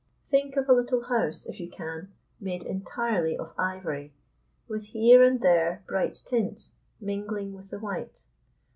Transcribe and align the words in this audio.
Think 0.31 0.55
of 0.55 0.67
a 0.67 0.73
little 0.73 1.03
house, 1.03 1.45
if 1.45 1.59
you 1.59 1.69
can, 1.69 2.11
made 2.39 2.63
entirely 2.63 3.37
of 3.37 3.53
ivory, 3.55 4.15
with 4.67 4.85
here 4.85 5.21
and 5.21 5.39
there 5.41 5.83
bright 5.85 6.15
tints 6.25 6.77
mingling 6.99 7.53
with 7.53 7.69
the 7.69 7.77
white. 7.77 8.23